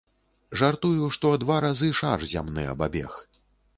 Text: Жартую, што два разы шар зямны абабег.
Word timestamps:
Жартую, 0.61 1.11
што 1.17 1.33
два 1.45 1.59
разы 1.67 1.93
шар 1.99 2.27
зямны 2.33 2.67
абабег. 2.75 3.11